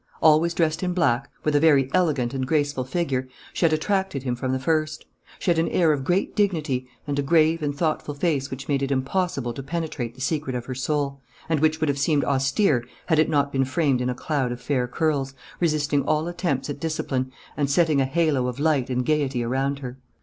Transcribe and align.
Always 0.19 0.55
dressed 0.55 0.81
in 0.81 0.93
black, 0.95 1.29
with 1.43 1.55
a 1.55 1.59
very 1.59 1.87
elegant 1.93 2.33
and 2.33 2.47
graceful 2.47 2.85
figure, 2.85 3.27
she 3.53 3.65
had 3.65 3.71
attracted 3.71 4.23
him 4.23 4.35
from 4.35 4.51
the 4.51 4.57
first. 4.57 5.05
She 5.37 5.51
had 5.51 5.59
an 5.59 5.67
air 5.67 5.93
of 5.93 6.03
great 6.03 6.35
dignity 6.35 6.87
and 7.05 7.19
a 7.19 7.21
grave 7.21 7.61
and 7.61 7.77
thoughtful 7.77 8.15
face 8.15 8.49
which 8.49 8.67
made 8.67 8.81
it 8.81 8.89
impossible 8.89 9.53
to 9.53 9.61
penetrate 9.61 10.15
the 10.15 10.19
secret 10.21 10.55
of 10.55 10.65
her 10.65 10.73
soul, 10.73 11.21
and 11.47 11.59
which 11.59 11.79
would 11.79 11.87
have 11.87 11.99
seemed 11.99 12.25
austere 12.25 12.83
had 13.09 13.19
it 13.19 13.29
not 13.29 13.51
been 13.51 13.63
framed 13.63 14.01
in 14.01 14.09
a 14.09 14.15
cloud 14.15 14.51
of 14.51 14.59
fair 14.59 14.87
curls, 14.87 15.35
resisting 15.59 16.01
all 16.01 16.27
attempts 16.27 16.67
at 16.67 16.79
discipline 16.79 17.31
and 17.55 17.69
setting 17.69 18.01
a 18.01 18.05
halo 18.05 18.47
of 18.47 18.59
light 18.59 18.89
and 18.89 19.05
gayety 19.05 19.43
around 19.43 19.77
her. 19.77 19.99